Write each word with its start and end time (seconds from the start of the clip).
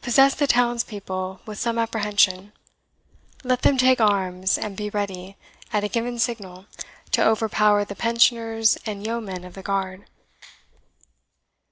Possess 0.00 0.36
the 0.36 0.46
townspeople 0.46 1.40
with 1.44 1.58
some 1.58 1.76
apprehension; 1.76 2.52
let 3.42 3.62
them 3.62 3.76
take 3.76 4.00
arms, 4.00 4.56
and 4.56 4.76
be 4.76 4.90
ready, 4.90 5.36
at 5.72 5.82
a 5.82 5.88
given 5.88 6.20
signal, 6.20 6.66
to 7.10 7.26
overpower 7.26 7.84
the 7.84 7.96
Pensioners 7.96 8.78
and 8.86 9.04
Yeomen 9.04 9.42
of 9.42 9.54
the 9.54 9.62
Guard." 9.64 10.04